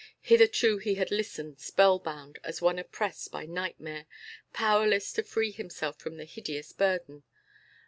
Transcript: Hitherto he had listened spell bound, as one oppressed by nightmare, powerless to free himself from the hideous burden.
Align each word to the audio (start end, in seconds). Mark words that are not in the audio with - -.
Hitherto 0.21 0.79
he 0.79 0.95
had 0.95 1.11
listened 1.11 1.59
spell 1.59 1.99
bound, 1.99 2.39
as 2.43 2.59
one 2.59 2.79
oppressed 2.79 3.31
by 3.31 3.45
nightmare, 3.45 4.07
powerless 4.51 5.13
to 5.13 5.21
free 5.21 5.51
himself 5.51 5.99
from 5.99 6.17
the 6.17 6.25
hideous 6.25 6.71
burden. 6.73 7.21